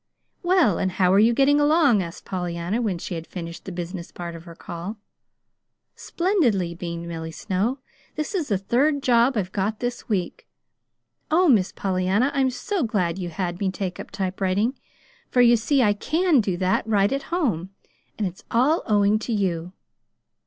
"Well, 0.41 0.79
and 0.79 0.93
how 0.93 1.13
are 1.13 1.19
you 1.19 1.31
getting 1.31 1.59
along?" 1.59 2.01
asked 2.01 2.25
Pollyanna, 2.25 2.81
when 2.81 2.97
she 2.97 3.13
had 3.13 3.27
finished 3.27 3.65
the 3.65 3.71
business 3.71 4.11
part 4.11 4.33
of 4.35 4.45
her 4.45 4.55
call. 4.55 4.97
"Splendidly!" 5.95 6.73
beamed 6.73 7.07
Milly 7.07 7.29
Snow. 7.29 7.77
"This 8.15 8.33
is 8.33 8.47
the 8.47 8.57
third 8.57 9.03
job 9.03 9.37
I've 9.37 9.51
got 9.51 9.79
this 9.79 10.09
week. 10.09 10.47
Oh, 11.29 11.47
Miss 11.47 11.71
Pollyanna, 11.71 12.31
I'm 12.33 12.49
so 12.49 12.81
glad 12.81 13.19
you 13.19 13.29
had 13.29 13.59
me 13.59 13.69
take 13.69 13.99
up 13.99 14.09
typewriting, 14.09 14.73
for 15.29 15.41
you 15.41 15.55
see 15.55 15.83
I 15.83 15.93
CAN 15.93 16.41
do 16.41 16.57
that 16.57 16.87
right 16.87 17.11
at 17.11 17.23
home! 17.29 17.69
And 18.17 18.25
it's 18.25 18.43
all 18.49 18.81
owing 18.87 19.19
to 19.19 19.31
you." 19.33 19.71